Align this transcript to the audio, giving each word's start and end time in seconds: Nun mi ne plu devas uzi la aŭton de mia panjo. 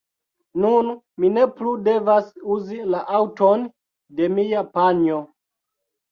Nun 0.61 0.87
mi 1.23 1.29
ne 1.33 1.41
plu 1.57 1.73
devas 1.87 2.31
uzi 2.55 2.77
la 2.93 3.01
aŭton 3.17 3.67
de 4.21 4.31
mia 4.39 4.63
panjo. 4.79 5.19